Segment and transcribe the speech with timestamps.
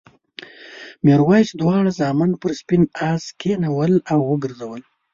[1.05, 4.81] میرويس دواړه زامن پر سپین آس کېنول او وګرځول.